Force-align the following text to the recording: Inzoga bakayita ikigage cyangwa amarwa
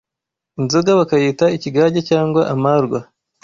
Inzoga 0.59 0.91
bakayita 0.99 1.45
ikigage 1.57 1.99
cyangwa 2.09 2.41
amarwa 2.53 2.99